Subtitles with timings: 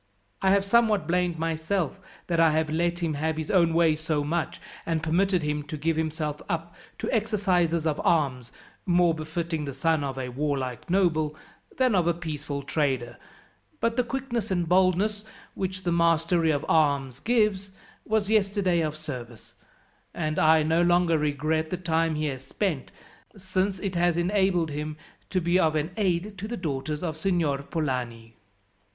[0.41, 4.23] I have somewhat blamed myself that I have let him have his own way so
[4.23, 8.51] much, and permitted him to give himself up to exercises of arms,
[8.87, 11.35] more befitting the son of a warlike noble
[11.77, 13.17] than of a peaceful trader;
[13.79, 17.69] but the quickness and boldness, which the mastery of arms gives,
[18.03, 19.53] was yesterday of service,
[20.15, 22.91] and I no longer regret the time he has spent,
[23.37, 24.97] since it has enabled him
[25.29, 28.33] to be of aid to the daughters of Signor Polani."